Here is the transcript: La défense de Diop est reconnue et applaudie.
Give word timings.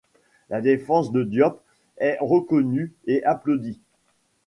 La 0.49 0.61
défense 0.61 1.11
de 1.11 1.21
Diop 1.21 1.61
est 1.97 2.17
reconnue 2.21 2.91
et 3.05 3.23
applaudie. 3.23 3.79